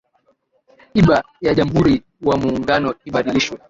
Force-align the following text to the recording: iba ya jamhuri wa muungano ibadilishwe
iba 1.01 1.17
ya 1.45 1.51
jamhuri 1.57 1.93
wa 2.27 2.35
muungano 2.41 2.89
ibadilishwe 3.07 3.55